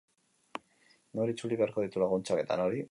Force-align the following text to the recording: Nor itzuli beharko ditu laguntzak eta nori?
Nor 1.19 1.33
itzuli 1.35 1.61
beharko 1.61 1.87
ditu 1.87 2.05
laguntzak 2.05 2.47
eta 2.47 2.63
nori? 2.65 2.79